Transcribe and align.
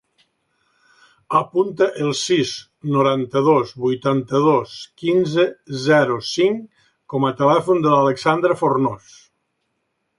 Apunta 1.39 1.87
el 2.05 2.09
sis, 2.21 2.53
noranta-dos, 2.95 3.75
vuitanta-dos, 3.85 4.75
quinze, 5.05 5.49
zero, 5.87 6.19
cinc 6.33 6.87
com 7.15 7.29
a 7.29 7.35
telèfon 7.45 7.87
de 7.89 7.97
l'Alexandra 7.97 8.63
Fornos. 8.65 9.17